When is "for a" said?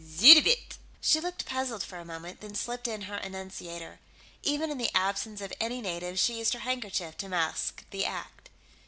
1.83-2.05